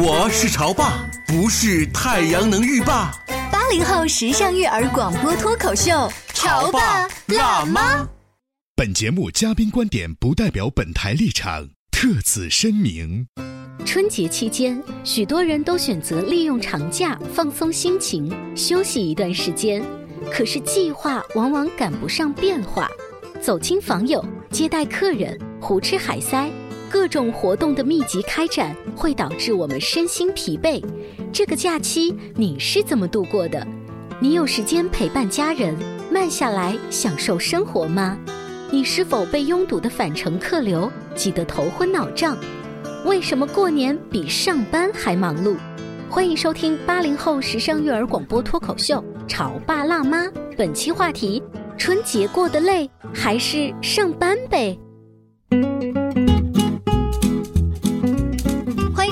[0.00, 3.10] 我是潮爸，不是太阳能浴霸。
[3.50, 8.06] 八零后时尚育儿广播脱口秀，潮爸辣妈。
[8.76, 13.26] 本节目嘉宾观点不代表本台立场，特此声明。
[13.84, 19.84] 春节期间，许多人都选择利用长假放松心情，休息一段时间。
[20.30, 22.88] 可是计划往往赶不上变化，
[23.42, 26.48] 走亲访友、接待客人、胡吃海塞。
[26.90, 30.82] 各种活动的密集开展会导致我们身心疲惫。
[31.32, 33.66] 这个假期你是怎么度过的？
[34.20, 35.76] 你有时间陪伴家人，
[36.10, 38.18] 慢下来享受生活吗？
[38.70, 42.36] 你是否被拥堵的返程客流挤得头昏脑胀？
[43.04, 45.56] 为什么过年比上班还忙碌？
[46.08, 50.24] 欢迎收听八零后时尚育儿广播脱口秀《潮爸辣妈》，
[50.56, 51.42] 本期话题：
[51.76, 54.78] 春节过得累还是上班呗？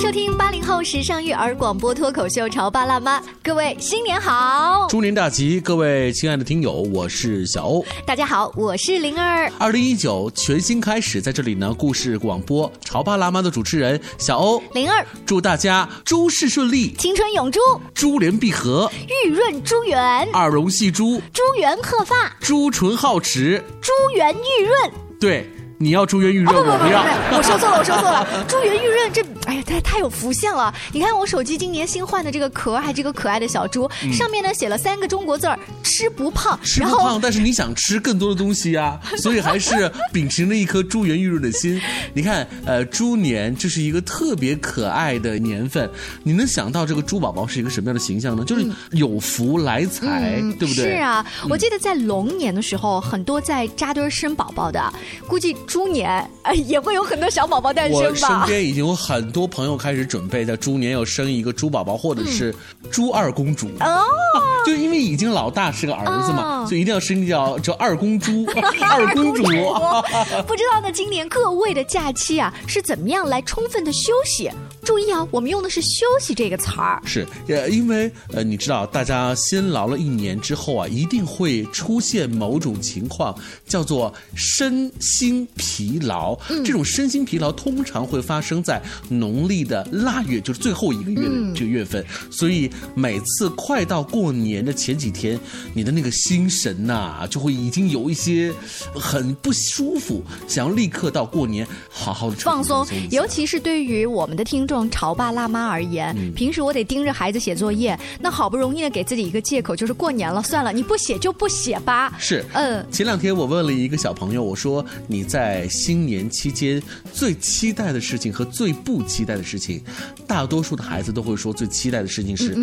[0.00, 5.58] 收听八零后时尚育儿广播脱口秀《潮爸辣妈》，各位新年好，猪年大吉！
[5.58, 7.84] 各位亲爱的听友，我是小欧。
[8.04, 9.50] 大家好，我是灵儿。
[9.58, 17.58] 二零一九全新开始，在这里呢，故事广播《潮爸辣妈》的主持人小欧、灵儿，祝大家诸事顺利，青春永驻，
[17.94, 18.90] 珠联璧合，
[19.24, 24.90] 玉润珠圆，二龙戏珠，珠圆鹤发，朱唇皓齿，珠圆玉润。
[25.18, 25.50] 对。
[25.78, 27.02] 你要珠圆玉润，我不要。
[27.36, 28.26] 我说错了，我说错了。
[28.48, 30.72] 珠圆玉润，这哎呀，太太有福相了。
[30.92, 36.58] 你看我手机今年新换的这个壳，还这个可爱的小猪，上面呢写了三个中国字儿：吃不胖。
[36.62, 41.80] 吃不胖，但是你想吃更多的东西呀， 所以还是秉承着一颗珠圆玉润的心。
[42.14, 45.88] 你看，呃，猪年这是一个特别可爱的年份，
[46.22, 48.42] 你能想到这个猪宝宝是一个什么样的形象呢？
[48.44, 50.84] 就是有福来财，对不对？
[50.84, 54.82] 是啊，我记得在龙年的时候，很多在扎堆生宝宝的，
[55.28, 55.54] 估计。
[55.66, 56.08] 猪年
[56.42, 58.08] 呃也会有很多小宝宝诞生吧？
[58.08, 62.54] 我身边已经有很多朋友开始准备在猪年要生一个猪宝宝，或者是
[62.90, 64.04] 猪二公主哦。
[64.66, 68.44] 就因为已经老大是个儿子嘛，所以一定要生个叫叫二公猪、
[68.90, 69.42] 二公主。
[69.42, 74.50] 不知道呢，今年各位的假期啊是怎么样来充分的休息？
[74.86, 77.02] 注意啊，我们用的是“休息”这个词儿。
[77.04, 83.36] 是，呃，因为呃，你知道，大家辛劳了一年之后啊，一定会出现某种情况，
[83.66, 85.46] 叫做身心。
[85.56, 92.04] 疲劳，这种身心疲劳通常会发生在农历的腊月，就是最后一个月的这个月份。
[92.30, 95.38] 所以每次快到过年的前几天，
[95.72, 98.52] 你的那个心神呐，就会已经有一些
[98.94, 102.86] 很不舒服，想要立刻到过年好好的放松。
[103.10, 112.12] 尤其是对于我们的听众潮爸辣妈而言，平时我得盯着孩子写作业，那好不容易呢给自己一个借口，就是过年了，算了，你不写就不写吧。
[112.18, 112.84] 是，嗯。
[112.90, 115.36] 前两天我问了一个小朋友，我说你在。
[115.46, 116.82] 在新年期间，
[117.12, 119.80] 最期待的事情和最不期待的事情，
[120.26, 122.56] 大多数的孩子都会说，最期待的事情是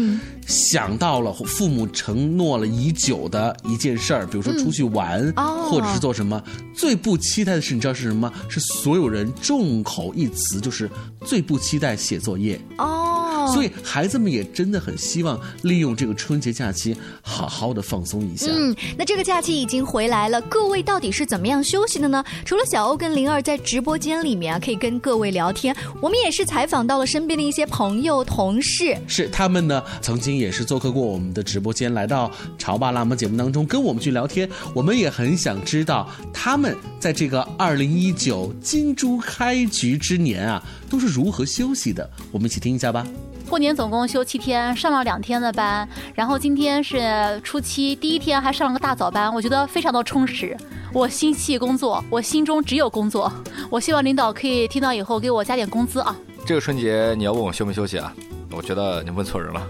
[0.45, 5.31] 想到了父母承诺了已久的一件事儿，比如说出去玩，
[5.69, 6.43] 或者是做什么。
[6.75, 8.33] 最不期待的事，你知道是什么？
[8.49, 10.89] 是所有人众口一词，就是
[11.23, 12.59] 最不期待写作业。
[12.77, 13.12] 哦，
[13.47, 18.51] 所以孩子们也真的很希望利用这个春节假期好好的放松一下。
[18.51, 22.23] 嗯，那这个假期已经回来了，各位到底是怎么样休息的呢？
[22.45, 22.83] 除了小。
[22.83, 25.73] 欧跟灵儿在直播间里面啊，可以跟各位聊天。
[26.01, 34.49] 我们也是采访到了身边的一些朋友、同事，是他们呢，曾经也是做客过我们的直播间，来到《潮爸辣妈》节目当中跟我们去聊天。
[34.73, 42.09] 我们也很想知道他们在这个二零一九金猪开局之年啊，都是如何休息的。
[42.33, 43.07] 我们一起听一下吧。
[43.49, 50.57] 过年总共休七天，上了两天的班，然后今天是初七，第一天还上了个大早班，我觉得非常的充实。
[50.91, 53.31] 我心系工作，我心中只有工作。
[53.69, 56.15] 我希望领导可以听到以后给我加点工资啊！
[56.45, 58.13] 这个春节你要问我休没休息啊？
[58.51, 59.61] 我觉得你问错人了。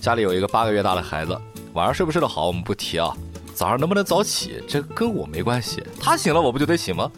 [0.00, 1.38] 家里有一个八个月大的孩子，
[1.74, 3.14] 晚上睡不睡得好我们不提啊，
[3.54, 5.82] 早上能不能早起这跟我没关系。
[6.00, 7.10] 他醒了我不就得醒吗？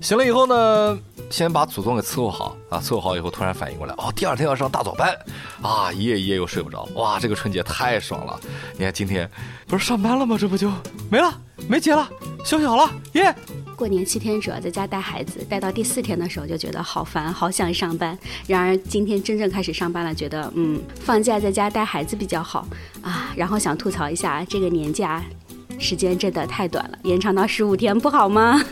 [0.00, 0.98] 醒了以后呢，
[1.30, 5.16] 先把祖宗给伺候好啊，伺候好以后突然反应过来，哦，第二天要上大早班，
[5.60, 8.38] 啊，一夜一夜又睡不着，哇，这个春节太爽了！
[8.76, 9.28] 你看今天
[9.66, 10.36] 不是上班了吗？
[10.38, 10.70] 这不就
[11.10, 11.32] 没了，
[11.68, 12.08] 没节了，
[12.44, 13.34] 休息好了，耶！
[13.76, 18.18] 过年七天主要在家带孩子，带到第四天的时候就觉得好烦，好想上班。
[18.46, 22.66] 然而今天真正开始上班了，觉得嗯，放假在家带孩子比较好
[23.02, 23.34] 啊。
[23.36, 25.22] 然后想吐槽一下，这个年假
[25.78, 28.62] 时间真的太短了，延长到十五天不好吗？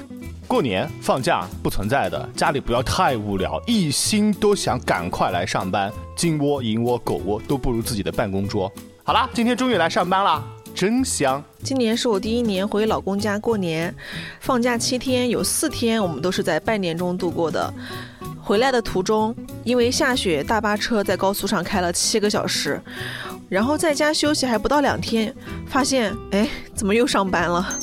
[0.46, 8.70] 过年放假不存在的，家里不要太无聊，一心都想赶快来上班，金窝、银窝、狗窝都不如自己的办公桌。
[9.02, 10.44] 好啦，今天终于来上班啦，
[10.74, 11.42] 真香！
[11.62, 13.94] 今年是我第一年回老公家过年，
[14.40, 17.72] 放假七天，有四天我们都是在拜年中度过的。
[18.42, 22.80] 回来的途中，因为下雪，大巴车在高速上开了七个小时，
[23.48, 25.34] 然后在家休息还不到两天，
[25.66, 27.78] 发现哎，怎么又上班了？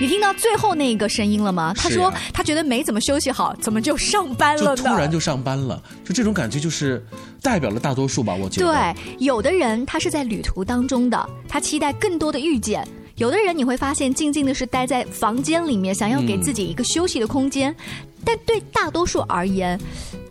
[0.00, 1.74] 你听到最后那个声音了吗？
[1.76, 4.76] 他说他觉得没怎么休息好，怎么就上班了呢？
[4.76, 7.04] 就突然就上班了，就这种感觉就是
[7.42, 8.34] 代表了大多数吧？
[8.34, 12.82] 我觉得对，有的人他是在旅途当中的，他期待更多的遇见；
[13.16, 17.76] 有的人你会发现静静的是待在房间里面，想要给自己一个休息的空间。
[18.24, 19.78] 但对大多数而言，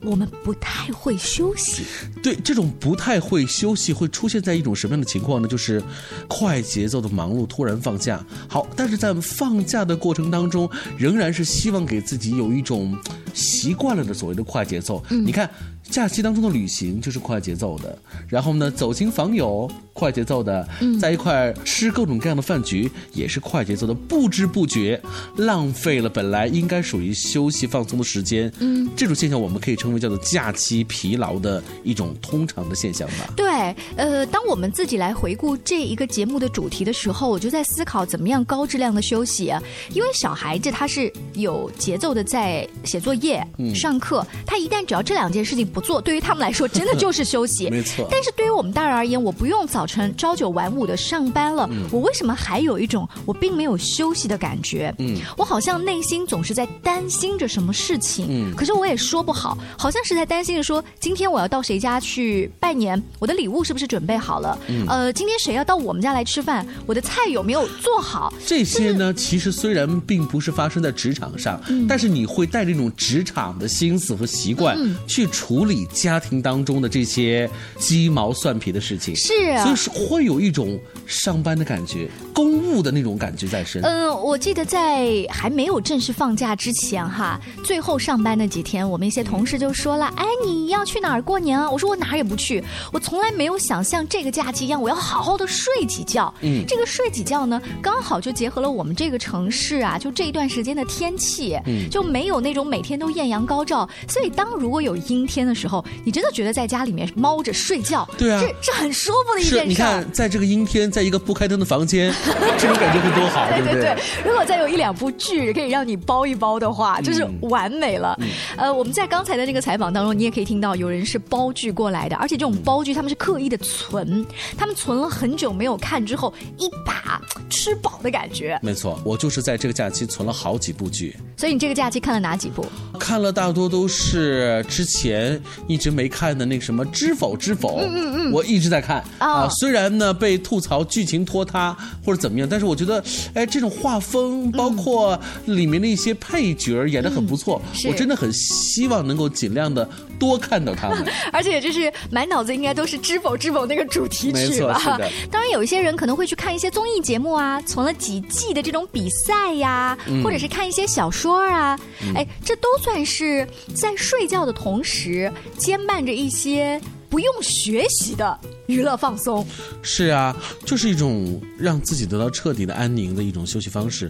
[0.02, 1.84] 我们不太会休息。
[2.22, 5.48] 对，这种不太会休息会出现在一种什么样的情况呢？
[5.48, 5.82] 就是
[6.28, 12.98] 快节奏的忙碌突然放假，好，但是在放假的过程当中，仍然是希望给自己有一种
[13.34, 15.04] 习惯了的所谓的快节奏。
[15.10, 15.50] 你看。
[15.90, 17.98] 假期当中的旅行就是快节奏的，
[18.28, 20.68] 然后呢，走亲访友快节奏的，
[21.02, 25.02] 在一块吃各种各样的饭局也是快节奏的，不知不觉
[25.36, 28.52] 浪费了本来应该属于休息放松的时间。
[28.60, 33.34] 嗯，这种现象我们可以称为叫做假期疲劳的一种通常的现象吧。
[33.36, 39.52] 对，呃，当我们自己来回顾这一个节目的主题的时候，我就在思考怎么样高质量的休息。
[39.92, 45.79] 因为小孩子他是有节奏的在写作业、上课，他一旦只要这两件事情不。
[45.80, 48.08] 做对于他们来说真的就是休息， 没错。
[48.12, 54.94] 但是对于我们大人而言，我不用早晨朝九晚五的上班了，我为什么还有一种我并没有休息的感觉？
[55.00, 64.58] 嗯，我好像内心总是在担心着什么事情，嗯，可是我也说不好，好像是在担心着说，今天我要到谁家去拜年，我的礼物是不是准备好了？
[64.68, 68.34] 嗯呃，今天谁要到我们家来吃饭，我的菜有没有做好？
[68.46, 74.78] 这些呢，其实虽然并不是发生在职场上，但是你会带着一种职场的心思和习惯
[75.08, 75.69] 去处理。
[75.70, 83.82] 理家庭当中的这些鸡毛蒜皮的事情，是，所以是会有一种上班的感觉，公务的那种感觉在身。
[83.84, 105.60] 嗯，我记得在还没有正式放假之前，哈，最后上班那几天，我们一些同事就说了：“哎，你要去哪儿过年啊？”我说：“我哪儿也不去，我从来没有想像这个假期一样，我要好好的睡几觉。”嗯，这个睡几觉呢，刚好就结合了我们这个城市啊，就这一段时间的天气，嗯，就没有那种每天都艳阳高照，所以当如果有阴天的。
[105.60, 109.66] 时候，你真的觉得在家里面猫着睡觉，对啊，这这很舒服的一件事。
[109.66, 112.14] 你看，在这个阴天，在一个不开灯的房间，
[112.58, 113.94] 这种感觉会多好，对不对？
[114.24, 118.18] 如果再有一两部剧可以让你包一包的话，就是完美了。
[118.56, 124.26] 呃，我们在刚才的那个采访当中，你也可以听到有人是包剧过来的，而且这种包剧他们是刻意的存，
[124.58, 128.58] 他们存了很久没有看之后，一把吃饱的感觉。
[128.64, 131.18] 没错，我就是在这个假期存了好几部剧。
[131.36, 132.66] 所以你这个假期看了哪几部？
[132.98, 135.39] 看了大多都是之前。
[135.68, 139.48] 一直没看的那个什么《知否知否》，嗯嗯嗯，我一直在看啊。
[139.50, 147.62] 虽然呢被吐槽剧情拖沓或者怎么样，但是我觉得，哎，这种画风包括里面的一些配角演的很不错。
[147.88, 149.88] 我真的很希望能够尽量的
[150.20, 151.06] 多看到他们。
[151.34, 155.00] 而且就是满脑子应该都是《知否知否》那个主题曲吧？
[155.32, 161.80] 当然有一些人可能会去看一些综艺节目啊，存了几季的这种比赛呀，或者是看一些小说啊，
[162.14, 165.32] 哎，这都算是在睡觉的同时。
[165.58, 169.46] 兼伴着一些不用学习的娱乐放松，
[169.82, 170.36] 是啊，
[170.66, 174.10] 就是一种让自己得到彻底的安宁的一种休息方式，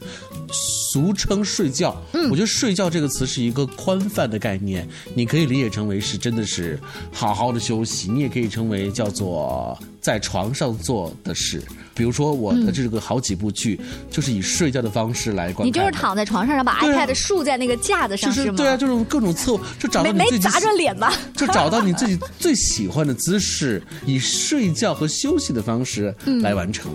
[0.51, 1.95] 俗称睡觉。
[2.13, 6.77] 嗯，我觉得睡觉这个词是一个宽泛的概念，你可以理解成为是真的是
[7.11, 11.63] 好好的休息，你也可以称为叫做在床上做的事。
[11.99, 13.77] 比如说我的这个好几部剧，
[14.09, 15.67] 就是以睡觉的方式来观看。
[15.67, 18.55] 你就是躺在床上，然后把 iPad 竖在那个架子上，是吗？
[18.55, 21.11] 对啊，就是各种侧，就找到没没砸着脸吧？
[21.35, 26.89] 就找到你自己最喜欢的姿势，以睡觉和休息的方式来完成。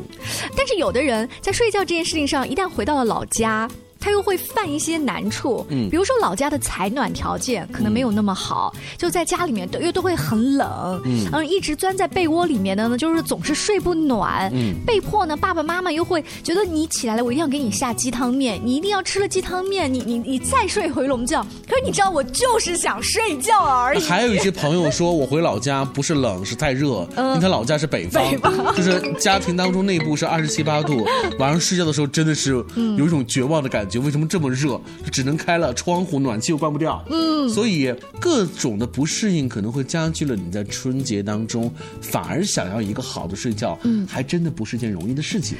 [0.56, 3.68] 但是有的人在睡觉这件事情上，一旦回到了老家。
[4.04, 5.66] 他又会犯一些难处。
[5.70, 5.88] 嗯。
[5.88, 11.24] 比如说老家的采暖条件可能没有那么好，就在家里面都又都会很冷，嗯。
[11.24, 14.74] 然后一直钻在被窝里面的呢，就是总是睡不暖，嗯。
[14.86, 21.42] 被迫呢，爸爸妈妈又会觉得你起来了，我一定要给你下鸡汤面，你一定要吃了鸡汤面，你你你再睡回笼觉。
[21.66, 24.00] 可是你知道，我就是想睡觉而已。
[24.04, 27.28] 还有一些朋友说，我回老家不是冷，是太热，嗯。
[27.28, 28.74] 因为他老家是北方，北方。
[28.76, 31.06] 就是家庭当中内部是二十七八度，
[31.38, 32.96] 晚上睡觉的时候真的是嗯。
[32.98, 34.80] 有一种绝望的感觉，为什么这么热？
[35.04, 41.70] 就只能开了窗户，暖气又关不掉，嗯所以各种的不适应可能会加剧了你在春节当中
[42.00, 45.58] 反而想要一个好的睡觉，嗯还真的不是件容易的事情。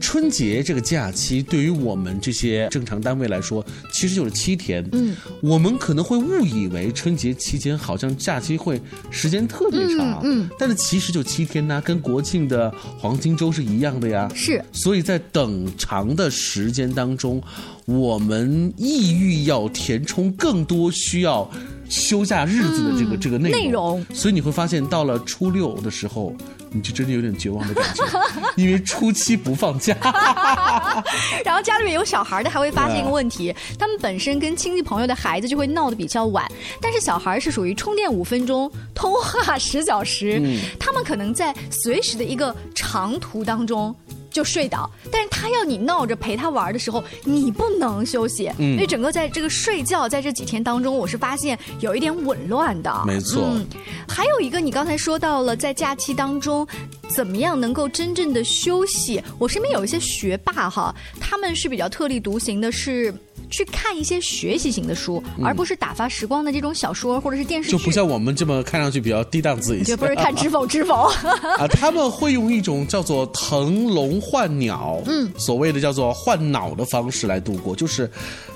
[0.00, 8.80] 春节这个假期对于我们这些正常单位来说，其实就是七天，嗯，我们可能会误以为春节期间好像假期会
[9.10, 14.30] 时间特别长，嗯嗯但是其实就七天呐、跟国庆的黄金周是一样的呀。
[14.34, 17.42] 是，所以在等长的时间当中，
[17.88, 21.50] 我们意欲要填充更多需要
[21.88, 26.34] 休假日子的这个、嗯这个内容，内容所以你会发现到了初六的时候，
[26.70, 28.04] 你就真的有点绝望的感觉，
[28.62, 29.96] 因为初七不放假。
[31.42, 36.46] 然后家里面有小孩的还会发现一个问题，他们本身跟亲戚朋友的孩子就会闹得比较晚，
[36.82, 43.96] 但是小孩是属于充电五分钟，通话十小时，嗯他们可能在随时的一个长途当中。
[44.30, 53.02] 就睡倒，但是他要你闹着陪他玩的时候，你不能休息，嗯所以整个在这个睡觉在这几天当中，我是发现有一点紊乱的。
[53.06, 53.66] 没错嗯，
[54.08, 56.66] 还有一个你刚才说到了，在假期当中，
[57.08, 59.22] 怎么样能够真正的休息？
[59.38, 63.14] 我身边有一些学霸哈，他们是比较特立独行的，是。
[63.50, 67.76] 去看一些学习型的书，嗯而不是打发时光的这种小说或者是电视剧。
[67.76, 71.10] 就不像我们这么看上去比较低档次一些，就不是看知否知否。
[71.58, 78.10] 啊，他们会用一种叫做腾笼换鸟，嗯所谓的叫做换脑的方式来度过，就是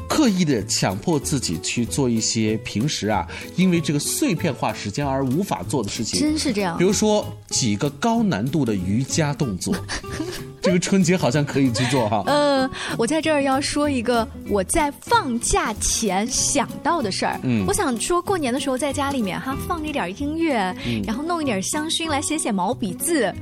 [0.09, 9.75] 刻意的强迫自己去做一些平时啊因为这个碎片化时间而无法做的事情，真是这样比如说几个高难度的瑜伽动作，
[10.61, 12.23] 这个春节好像可以去做哈。
[12.27, 17.41] 呃，我在这儿要说一个我在放假前想到的事儿。
[17.43, 23.33] 嗯我想说过年的时候在家里面哈放一点音乐，嗯然后弄一点香薰来写写毛笔字。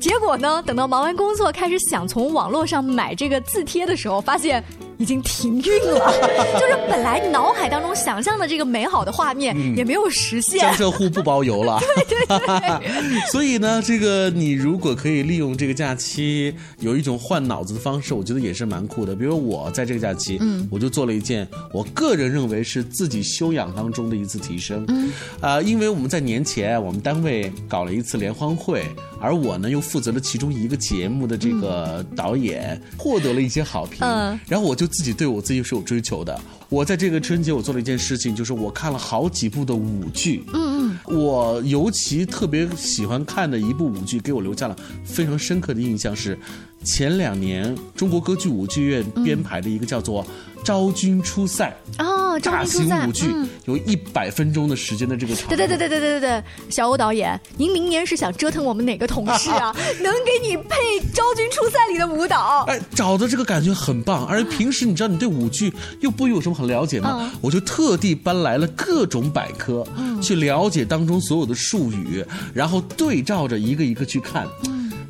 [0.00, 4.62] 结果呢，等到忙完工作开始想从网络上买这个字帖的时候，发现
[4.98, 6.12] 已经停运了。
[6.60, 10.60] 就是本来脑海当中想象的这个美好的画面嗯也没有实现。
[10.60, 13.20] 江浙沪不包邮了，对 对对。
[13.30, 19.14] 所以呢，这个你如果可以利用这个假期，有一种换脑子的方式，我觉得也是蛮酷的。
[19.14, 24.84] 比如我在这个假期，嗯我就做了一件我个人认为是自己修养当中的一次提升。
[24.88, 28.84] 嗯，啊、因为我们在年前我们单位搞了一次联欢会，
[29.20, 33.98] 而我呢又负责了其中一个节目的这个导演，获得了一些好评。
[34.02, 36.38] 嗯然后我就自己对我自己是有追求的。
[36.68, 40.44] 我在这个春节我做了一件事情，就是我看了好几部的舞剧。
[40.54, 46.38] 嗯嗯我尤其特别喜欢看的一部舞剧，给我留下了非常深刻的印象是，
[46.84, 50.22] 前两年中国歌剧舞剧院编排的一个叫做
[50.64, 53.26] 《昭君出塞哦昭君舞剧
[53.66, 59.74] 有一百分钟的时间的这个长对对对对对对对小欧导演您明年是想折腾我们哪个同事啊？
[60.00, 60.74] 能给你配
[61.12, 62.64] 昭君出塞里的舞蹈？
[62.68, 67.30] 哎找的这个感觉很棒而且平时你知道你对舞剧又不有什么很了解吗？
[67.40, 69.84] 我就特地搬来了各种百科
[70.22, 74.46] 去了解当中所有的术语然后对照着一个一个去看。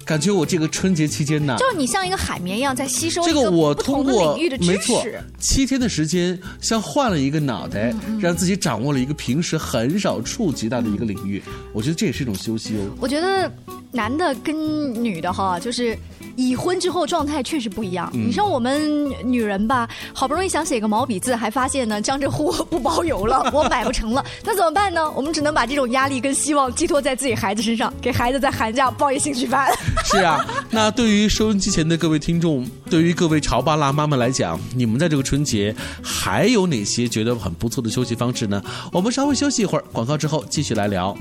[0.05, 5.21] 感觉我这个春节期间呢，就是你像一个海绵一样在吸收这一个个我不同的通过领域的知没错识。
[5.39, 11.43] 七天的时间，像换了一个脑袋，嗯让自己掌握了一个平时很少触及到的一个领域。
[11.73, 12.81] 我觉得这也是一种休息哦。
[13.01, 13.51] 我觉得
[13.91, 15.97] 男的跟女的哈，就是
[16.37, 18.11] 已婚之后状态确实不一样。
[18.15, 25.11] 嗯你像我们女人吧，好不容易想写个毛笔字，还发现呢江浙沪不包邮了， 我买不成了，那怎么办呢？
[25.13, 29.73] 我们只能把这种压力跟希望寄托在自己孩子身上，给孩子在寒假报一兴趣班。
[30.05, 38.63] 是啊，那对于收音机前的各位听众，对于各位潮爸辣妈们来讲，你们在这个春节还有哪些觉得很不错的休息方式呢？
[38.93, 41.17] 我们稍微休息一会儿，广告之后继续来聊。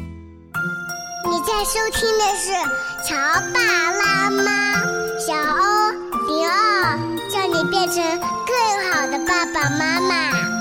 [1.29, 2.51] 你在收听的是
[3.07, 3.15] 《潮
[3.53, 3.59] 爸
[3.91, 4.81] 辣妈》，
[5.25, 5.91] 小欧
[6.27, 6.97] 零二，
[7.29, 8.03] 叫你变成
[8.47, 10.31] 更好的爸爸妈妈。《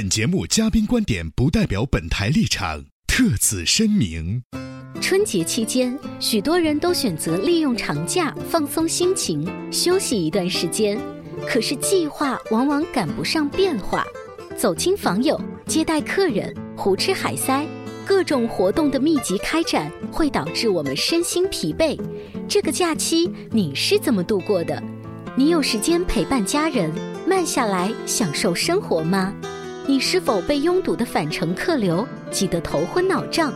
[0.00, 4.42] 本节目嘉宾观点不代表本台立场，特此声明。
[4.98, 10.98] 春节期间，许多人都选择利用长假放松心情，休息一段时间。
[11.46, 14.02] 可是计划往往赶不上变化，
[14.56, 17.66] 走亲访友、接待客人、胡吃海塞，
[18.06, 22.00] 各种活动的密集开展会导致我们身心疲惫。
[22.48, 24.82] 这个假期你是怎么度过的？
[25.36, 26.90] 你有时间陪伴家人，
[27.28, 29.34] 慢下来享受生活吗？
[29.90, 33.52] 你是否被拥堵的返程客流挤得头昏脑胀？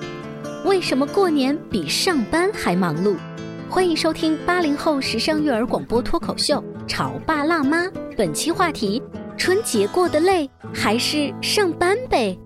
[0.65, 3.15] 为什么过年比上班还忙碌？
[3.69, 6.57] 欢迎收听八零后时尚育儿广播脱口秀
[6.89, 7.85] 《潮爸辣妈》，
[8.17, 9.01] 本期话题：
[9.37, 12.37] 春节过得累还是上班呗？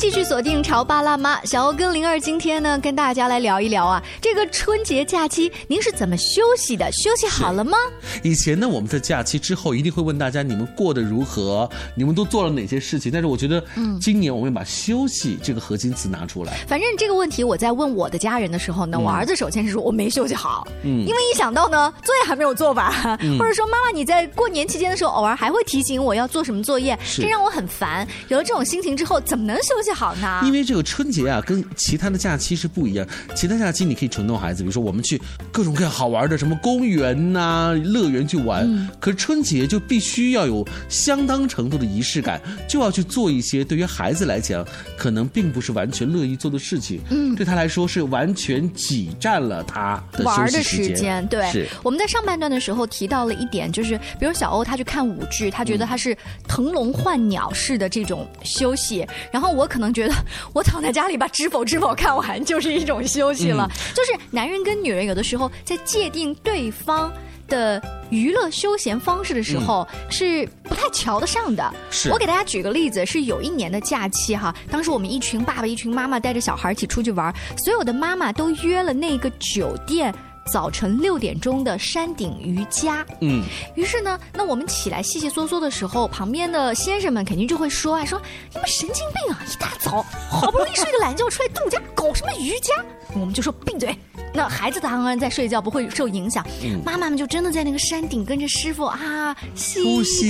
[0.00, 6.90] 继续锁定《潮爸辣妈》，小欧跟灵儿今天呢，跟大家来聊一聊啊，这个春节假期您是怎么休息的？
[6.90, 7.76] 休息好了吗？
[8.22, 13.12] 以前呢，我们在假期之后一定会问大家你们过得如何，你们都做了哪些事情。
[13.12, 16.64] 但是我觉得，嗯今年我们把休息这个核心词拿出来。
[16.66, 22.90] 反正这个问题我在问我的家人的时候呢，嗯我儿子首先是说我没休息好，嗯因为一想到呢作业还没有做完，
[23.20, 28.08] 嗯或者说妈妈你在过年期间的时候偶尔还会提醒我要做什么作业，是这让我很烦。
[28.28, 30.40] 有了这种心情之后，怎么能休息好呢？
[30.44, 33.06] 因为这个春节啊，跟其他的假期是不一样。
[33.34, 35.20] 其他假期你可以承诺孩子，比如说我们去
[35.52, 38.64] 各种各样好玩的什么公园呐、乐园去玩。
[38.66, 44.66] 嗯可是春节就必须要有相当程度的仪式感，就要去做一些对于孩子来讲
[44.96, 47.00] 可能并不是完全乐意做的事情。
[47.10, 51.66] 嗯对他来说是完全挤占了他的玩的时时间，对。
[51.82, 56.16] 我们在上半段的时候提到了一点，就是比如小欧他去看舞剧，他觉嗯得他是
[56.46, 60.14] 腾笼换鸟式的这种休息，然后我可能觉得
[60.52, 63.66] 我躺在家里把《知否知否》看完就是一种休息了。
[63.70, 67.10] 嗯就是男人跟女人有的时候在界定对方。
[67.50, 71.74] 的娱乐休闲方式的时候、是不太瞧得上的。
[71.90, 80.14] 是我给大家举个例子，是有一年的假期哈，当时我们一群爸爸、一群妈妈带着小孩一起出去玩，所有的妈妈都约了那个酒店。
[80.46, 83.42] 早晨六点钟的山顶瑜伽，嗯，
[83.76, 88.20] 于是呢，那我们起来细细嗦嗦的时候，旁边的先生们肯定就会说啊，说
[88.52, 89.42] 你们神经病啊！
[89.46, 92.72] 一大早好不容易睡个懒觉出来度假，搞什么瑜伽？
[93.14, 93.96] 我们就说闭嘴。
[94.32, 96.46] 那孩子当然在睡觉，不会受影响。
[96.62, 99.82] 嗯妈妈们就真的在那个山顶跟着师傅啊吸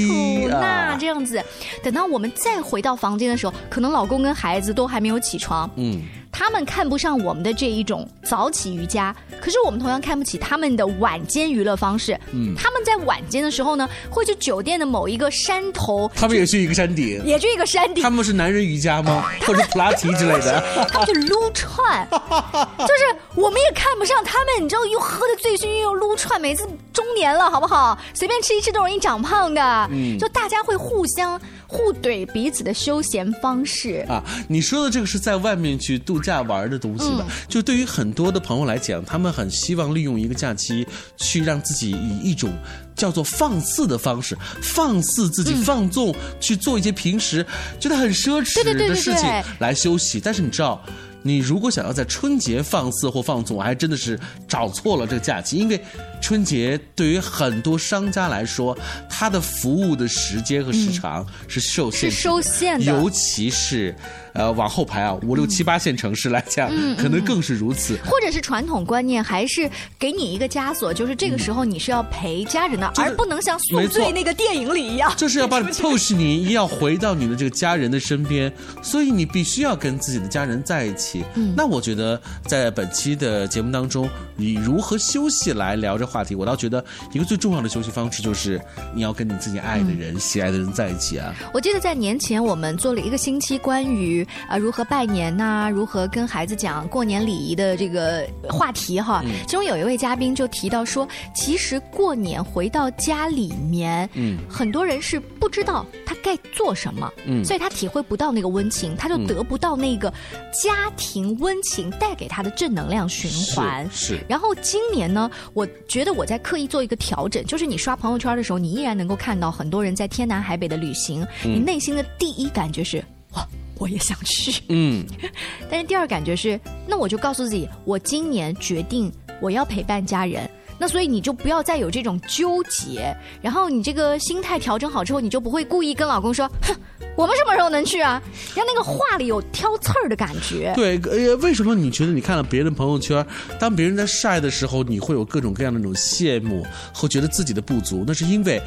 [0.08, 1.42] 吐纳啊这样子。
[1.82, 5.70] 等到我们再回到房间的时候，可能老公跟孩子都还没有起床。
[5.76, 12.18] 嗯，他们看不上我们的这一种早起瑜伽，可是我们同样看不起他们的晚间娱乐方式。
[12.32, 19.24] 嗯他们在晚间的时候呢，会去酒店的某一个山头，他们也去一个山顶，也去一个山顶他，们是男人瑜伽吗？
[19.46, 20.62] 或者是普拉提之类的？
[20.90, 27.98] 他们去撸串， 就是我们也看不上他们，你知道，又喝的醉醺醺又撸串，每次中年了，好不好？
[28.14, 29.88] 随便吃一吃都容易长胖的。
[29.90, 34.04] 嗯就大家会互相互怼彼此的休闲方式。
[34.08, 37.26] 啊，你说的这个是在外面去度假玩的东西吧？
[37.28, 42.52] 嗯就对于很多的朋友来讲，他们很希望利用一个假期去让自己以一种
[42.94, 47.44] 叫做放肆的方式，放肆自己，放纵、去做一些平时
[47.78, 50.20] 觉得很奢侈的事情对来休息。
[50.20, 50.80] 但是你知道。
[51.22, 55.78] 你如果想要在春节放肆或放纵，我还真的是找错了这个假期，因为
[56.18, 58.74] 春节对于很多商家来说，
[59.06, 63.94] 它的服务的时间和时长是受限制的、嗯是受限的尤其是
[64.34, 67.98] 呃往后排啊，五六七八线城市来讲，可能更是如此。
[68.04, 81.24] 或者是传统观念，还是给你一个枷锁，就是这个时候你是要陪家人的，而不能像宿醉那个电影里一样，就是要把 你 push 你要回到你的这个家人的身边，所以你必须要跟自己的家人在一起。
[81.34, 81.54] 嗯。
[81.56, 88.60] 那我觉得在本期的节目当中，以如何休息来聊这话题，我倒觉得一个最重要的休息方式就是
[88.94, 91.34] 你要跟你自己爱的人、喜爱的人在一起啊。
[91.52, 99.22] 我记得在年前我们做了一个星期关于呃如何拜年呐、如何跟孩子讲过年礼仪的这个话题哈。
[99.24, 99.32] 嗯。
[99.46, 104.38] 其中有一位嘉宾就提到说，其实过年回到家里面，嗯。
[104.48, 107.44] 很多人是不知道他该做什么，嗯。
[107.44, 110.12] 所以他体会不到那个温情，他就嗯得不到那个
[110.52, 113.88] 家庭温情带给他的正能量循环。
[113.90, 114.24] 是是。
[114.28, 121.54] 然后今年呢，我觉得我在刻意做一个调整，就是你刷朋友圈的时候，你依然能够看到很多人在天南海北的旅行，嗯。
[121.54, 123.02] 你内心的第一感觉是
[123.34, 123.46] 哇，
[123.80, 124.62] 我也想去。
[124.68, 125.04] 嗯
[125.68, 130.48] 但是第二感觉是，那我就告诉自己，我今年决定我要陪伴家人。
[130.82, 136.74] 那所以你就不要再有这种纠结，然后你这个心态调整好之后，你就不会故意跟老公说，哼，
[137.14, 138.22] 我们什么时候能去啊？
[138.54, 140.72] 让那个话里有挑刺儿的感觉。
[140.74, 143.22] 对，呃，为什么你觉得你看了别人朋友圈，
[143.58, 146.64] 当别人在晒的时候，你会有各种各样的那种羡慕
[146.94, 148.02] 和觉得自己的不足？
[148.06, 148.58] 那是因为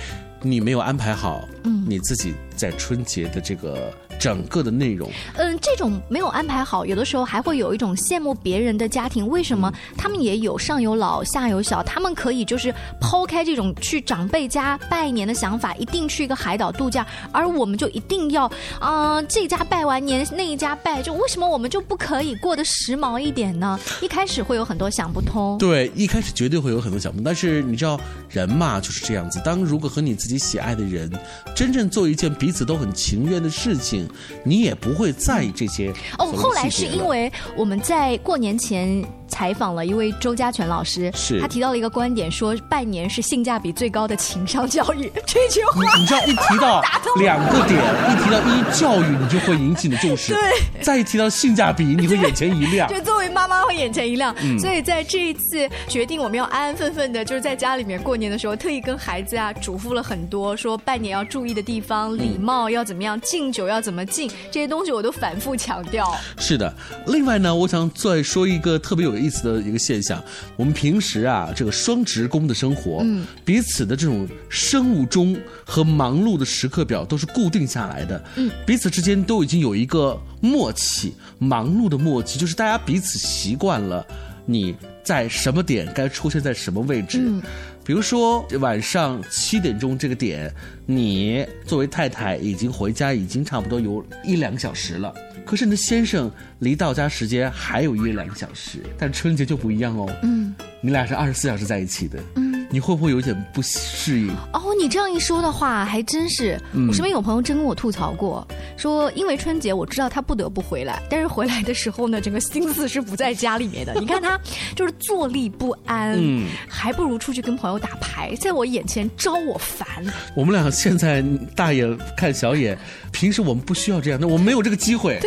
[0.43, 5.09] 你没有安排好，嗯你自己在春节的这个整个的内容。
[5.35, 9.27] 嗯，这种没有安排好，有的时候还会有一种羡慕别人的家庭。
[9.27, 23.79] 为什么他们也有上有老下有小，他们可以就是抛开这种去长辈家拜年的想法，一定去一个海岛度假，而我们就一定要啊、这家拜完年那一家拜，就为什么我们就不可以过得时髦一点呢？
[24.01, 25.57] 一开始会有很多想不通。
[25.57, 27.99] 对，一开始绝对会有很多想不通，但是你知道，
[28.29, 29.41] 人嘛就是这样子。
[29.43, 31.11] 当如果和你自己喜爱的人
[31.55, 34.02] 真正做一件彼此都很情愿的事情，
[34.43, 41.41] 你也不会在意这些哦，后来是因为我们在过年前采访了一位周家全老师，是。
[41.41, 45.11] 他提到了一个观点，说拜年是性价比最高的情商教育。
[45.25, 46.83] 这句话你你知道，一提到
[47.17, 50.83] 两个点，一提到一教育，你就会引起你的重视； 对。
[50.83, 52.87] 再一提到性价比，你会眼前一亮。
[52.87, 54.59] 就作为妈妈会眼前一亮，嗯。
[54.59, 66.15] 所以在这一次决定我们要安安分分的，就是在家里面过年的时候，特意跟孩子啊嘱咐了很多，说拜年要注意的地方，礼貌要怎么样，敬酒要怎么敬，这些东西我都反复强调。
[66.37, 66.71] 是的，
[67.07, 70.23] 另外呢，我想再说一个特别有意思的一个现象。
[70.55, 84.05] 我们平时啊，这个双职工的生活，嗯彼此的这种生物钟和忙碌的时刻表都是固定下来的，嗯彼此之间都已经有一个默契，忙碌的默契，就是大家彼此习惯了
[84.45, 87.19] 你在什么点该出现在什么位置。
[87.21, 87.41] 嗯
[87.85, 90.53] 比如说晚上七点钟这个点，
[90.85, 95.13] 你作为太太已经回家，已经差不多有一两个小时了。
[95.45, 100.09] 可是你的先生离到家时间还有一两个小时，但春节就不一样哦。
[100.23, 104.29] 嗯你俩是二十四小时在一起的，嗯，你会不会有点不适应？
[104.51, 106.59] 哦，你这样一说的话，还真是。
[106.73, 108.45] 嗯我身边有朋友真跟我吐槽过，
[108.77, 113.93] 说因为春节我知道他不得不回来，但是回来的时候呢，整个心思是不在家里面的。
[113.99, 114.39] 你看他
[114.75, 119.87] 就是坐立不安，嗯还不如出去跟朋友打牌，在我眼前招我烦。
[120.35, 121.23] 我们俩现在
[121.55, 122.75] 大眼看小眼，
[123.11, 125.19] 平时我们不需要这样，那我们没有这个机会，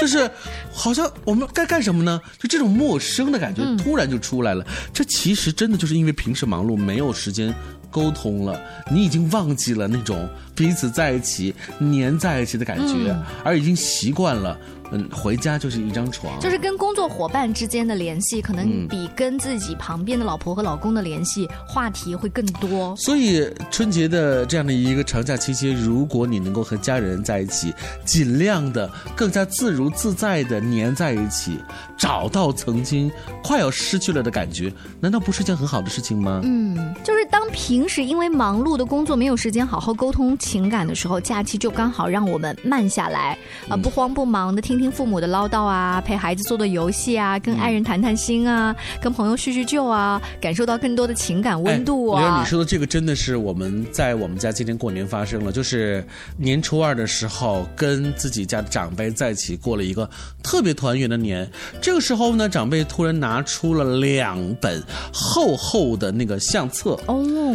[0.00, 0.28] 就是
[0.72, 2.20] 好像我们该干什么呢？
[2.40, 4.66] 就这种陌生的感觉嗯突然就出来了。
[4.92, 7.54] 这其实真的就是因为平时忙碌，没有时间
[7.90, 14.58] 沟通了，你已经忘记了那种彼此在一起、黏在一起的感觉，嗯而已经习惯了，
[14.90, 22.94] 嗯，回家就是一张床，就是跟工作伙伴之间的联系，可能嗯比跟自己旁边的老婆和老公的联系话题会更多。
[22.96, 27.72] 所以春节的这样的一个长假期间，如果你能够和家人在一起，
[28.04, 31.58] 尽量的更加自如自在的黏在一起，
[31.96, 33.10] 找到曾经
[33.42, 36.40] 快要失去了的感觉，难道不是一件很好的事情吗？
[36.44, 43.36] 嗯，就是当平时因为忙碌的工作没有时间好好沟通情感的时候，假期就刚好让我们慢下来，
[43.68, 52.40] 啊、不慌不忙的听听父母的唠叨啊，陪孩子做做游戏啊，跟爱人谈谈心啊，跟朋友叙叙旧啊，感受到更多的情感温度刘啊。
[52.40, 56.02] 你说的这个真的是我们在我们家今年过年发生了，就是
[56.36, 60.08] 年初二的时候，跟自己家的长辈在一起过了一个
[60.42, 61.48] 特别团圆的年。
[61.80, 67.54] 这个时候呢，长辈突然拿出了两本厚厚的那个相册哦，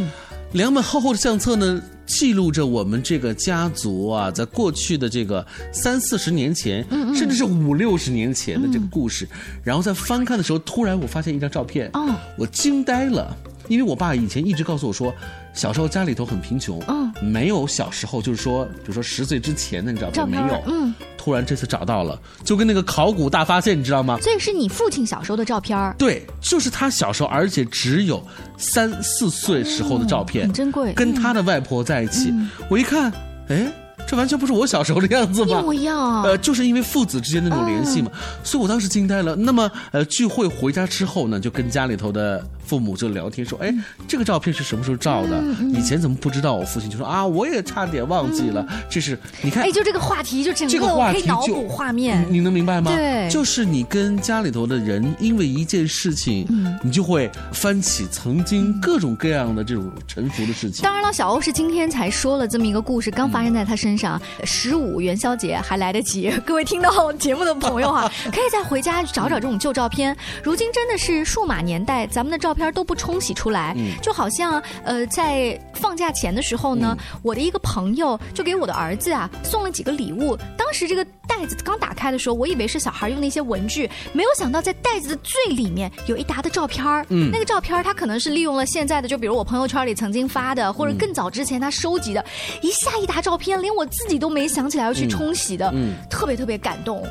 [0.54, 9.28] 两本厚厚的相册呢，记录着我们这个家族啊，在过去的这个三四十年前，嗯嗯甚至是五六十年前的这个故事。
[9.64, 13.36] 然后在翻看的时候，突然我发现一张照片，哦，我惊呆了。
[13.68, 15.12] 因为我爸以前一直告诉我说，
[15.54, 24.18] 小时候家里头很贫穷，嗯没有小时候就是说，比如说十岁之前的那个照照片片没有，嗯，突然这次找到了，就跟那个考古大发现，你知道吗？
[24.22, 28.26] 所以是你父亲小时候的照片儿，对，就是他小时候，而且只有
[28.58, 32.34] 三四岁时候的照片，很珍贵跟他的外婆在一起，
[32.70, 33.12] 我一看，
[33.48, 33.72] 哎。
[34.06, 35.60] 这完全不是我小时候的样子吧？
[35.60, 38.12] 一模一样啊呃，就是因为父子之间的那种联系嘛，
[38.44, 39.34] 所以我当时惊呆了。
[39.34, 43.72] 那么，呃，聚会回家之后呢，就跟家里头的父母就聊天说，哎，
[44.08, 45.44] 这个照片是什么时候照的？
[45.76, 46.56] 以前怎么不知道？
[46.56, 48.66] 我父亲就说啊，我也差点忘记了。
[48.90, 52.26] 这是你看，哎，就这个话题，就整个我这个话题就可以脑补画面。
[52.30, 52.90] 你你能明白吗？
[52.90, 60.82] 对对就是你跟家里头的人因为一件事情，嗯你就会翻起曾经各种各样的这种沉浮的事情。
[60.82, 64.20] 当然了，小欧是今天才说了这么一个故事，刚发生在他身上。
[64.46, 70.18] 十五元宵节还来得及，各位听到节目的朋友哈、 可以再回家找找这种旧照片。
[70.42, 80.38] 如今真的是数码年代，咱们的照片都不冲洗出来，嗯就好像呃，在放假前的时候呢，我的一个朋友就给我的儿子啊送了几个礼物。
[80.58, 92.24] 当时这个袋子刚打开的时候，我以为是小孩用的一些文具，没有想到在袋子的最里面有一沓的照片儿嗯那个照片儿他可能是利用了现在的，就比如我朋友圈里曾经发的，或者更早之前他收集的，
[92.62, 97.04] 一下一沓照片，连我自己都没想起来要去冲洗的，嗯嗯特别特别感动。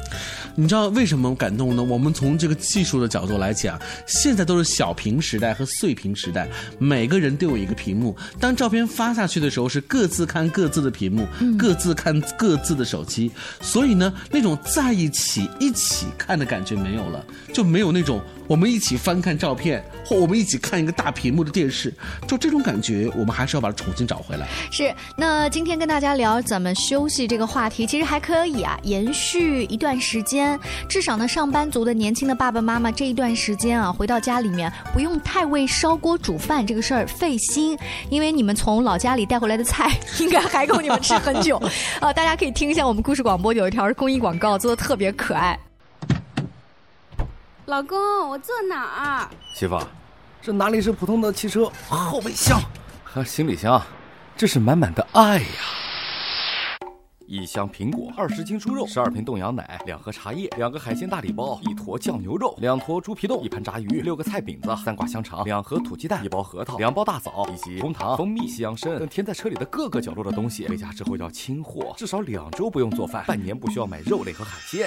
[0.55, 1.83] 你知道为什么感动呢？
[1.83, 8.17] 我们从这个技术的角度来讲，现在都是小屏时代和碎屏时代，每个人都有一个屏幕。
[8.41, 21.93] 当照片发下去的时候，是各自看各自的屏幕，嗯各自看各自的手机，所以呢，那种在一起一起看的感觉没有了，就没有那种我们一起翻看照片，或我们一起看一个大屏幕的电视，
[22.27, 24.47] 就这种感觉，我们还是要把它重新找回来。
[24.71, 30.59] 是，那今天跟大家聊怎么休息这个话题，其实还可以啊，延续一段时间。
[30.89, 37.79] 至少呢，上班族的年轻的爸爸妈妈这一段时间啊，回到家里面不用太为烧锅煮饭这个事儿费心，
[38.11, 41.57] 因为你们从老家里带回来的菜应该还够你们吃很久。
[42.01, 45.59] 啊，大家可以听一下我们故事广播有一条是公益广告，做的特别可爱。
[47.73, 49.29] 老公，我坐哪儿？
[49.55, 49.81] 媳妇，
[50.43, 52.61] 这哪里是普通的汽车后备箱
[53.03, 53.81] 和行李箱，
[54.37, 55.47] 这是满满的爱呀！
[57.33, 74.87] 一箱苹果，二十斤猪肉，十二瓶冻羊奶，两盒茶叶，两个海鲜大礼包，一坨酱牛肉，两坨猪皮冻，一盘炸鱼，六个菜饼子，三挂香肠，两盒土鸡蛋，一包核桃，两包大枣，以及红糖、蜂蜜、西洋参等填在车里的各个角落的东西，回家之后要清货，至少两周不用做饭，半年不需要买肉类和海鲜。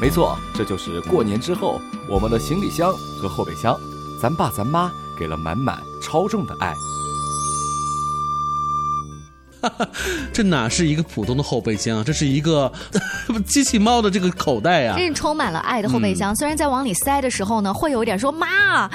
[0.00, 1.78] 没错，这就是过年之后
[2.10, 3.78] 我们的行李箱和后备箱，
[4.22, 6.72] 咱爸咱妈给了满满超重的爱。
[10.32, 12.72] 这哪是一个普通的后备箱啊，这是一个
[13.46, 14.96] 机器猫的这个口袋啊！
[14.96, 16.34] 真是充满了爱的后备箱。
[16.36, 18.88] 虽然在往里塞的时候呢，会有一点说妈，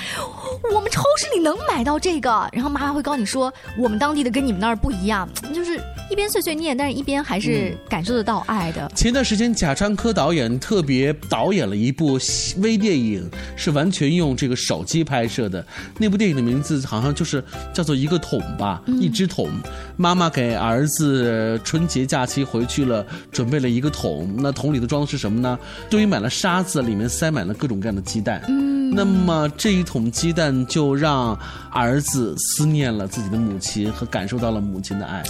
[0.74, 5.82] 我们超市里能买到这个，然后妈妈会告诉你说我们当地的跟你们那儿不一样，就是
[6.14, 8.88] 一边碎碎念，但是一边还是感受得到爱的。
[8.96, 12.20] 前段时间，贾樟柯导演特别导演了一部
[12.58, 15.66] 微电影，是完全用这个手机拍摄的。
[15.98, 19.50] 那部电影的名字好像就是叫做一个桶吧，一只桶。
[19.98, 24.36] 妈妈给儿子春节假期回去了，准备了一个桶。
[24.38, 25.58] 那桶里头装的是什么呢？
[25.90, 28.40] 对于买了沙子，里面塞满了各种各样的鸡蛋。
[28.50, 31.36] 嗯，那么这一桶鸡蛋就让
[31.72, 35.24] 儿子思念了自己的母亲和感受到了母亲的爱。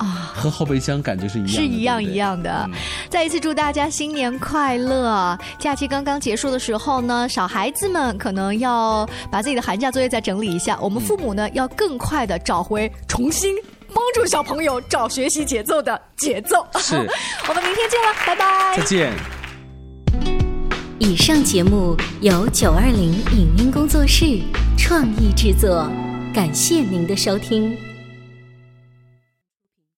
[0.00, 2.70] 啊，和后备箱感觉是一样的，是一样一样的。
[3.08, 5.38] 再一次祝大家新年快乐！
[5.58, 13.54] 假期刚刚结束的时候呢，小孩子们可能要把自己的寒假作业再整理一下，我们父母呢要更快的找回重新。
[13.92, 16.64] 帮助小朋友找学习节奏的节奏。
[16.78, 16.94] 是
[17.48, 18.76] 我们明天见了，拜拜。
[18.76, 19.12] 再见。
[20.98, 24.40] 以上节目由九二零影音工作室
[24.78, 25.90] 创意制作，
[26.32, 27.89] 感谢您的收听。